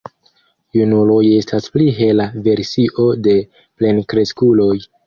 Junuloj 0.77 1.17
estas 1.35 1.69
pli 1.75 1.91
hela 1.99 2.27
versio 2.49 3.09
de 3.29 3.41
plenkreskuloj. 3.61 4.75